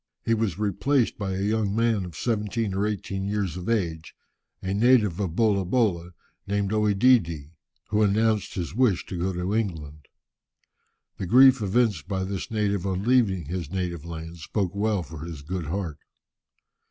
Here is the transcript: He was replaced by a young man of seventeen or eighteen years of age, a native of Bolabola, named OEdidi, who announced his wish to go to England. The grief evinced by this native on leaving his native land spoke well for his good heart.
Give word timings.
He 0.25 0.33
was 0.33 0.57
replaced 0.57 1.19
by 1.19 1.33
a 1.35 1.43
young 1.43 1.75
man 1.75 2.05
of 2.05 2.15
seventeen 2.17 2.73
or 2.73 2.87
eighteen 2.87 3.27
years 3.27 3.55
of 3.55 3.69
age, 3.69 4.15
a 4.59 4.73
native 4.73 5.19
of 5.19 5.35
Bolabola, 5.35 6.13
named 6.47 6.71
OEdidi, 6.71 7.51
who 7.89 8.01
announced 8.01 8.55
his 8.55 8.73
wish 8.73 9.05
to 9.05 9.19
go 9.19 9.31
to 9.31 9.53
England. 9.53 10.07
The 11.17 11.27
grief 11.27 11.61
evinced 11.61 12.07
by 12.07 12.23
this 12.23 12.49
native 12.49 12.83
on 12.87 13.03
leaving 13.03 13.45
his 13.45 13.69
native 13.69 14.03
land 14.03 14.37
spoke 14.39 14.73
well 14.73 15.03
for 15.03 15.19
his 15.23 15.43
good 15.43 15.67
heart. 15.67 15.99